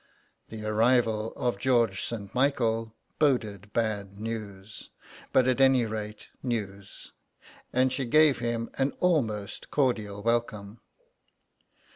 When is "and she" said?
7.71-8.05